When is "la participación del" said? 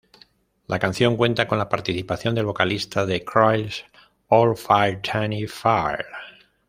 1.59-2.47